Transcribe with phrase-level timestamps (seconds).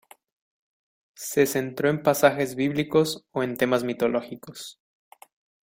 [1.13, 4.79] Se centró en pasajes bíblicos o en temas mitológicos.